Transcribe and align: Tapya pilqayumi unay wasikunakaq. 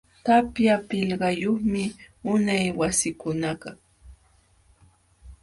Tapya 0.25 0.75
pilqayumi 0.89 1.83
unay 2.33 2.65
wasikunakaq. 2.79 3.77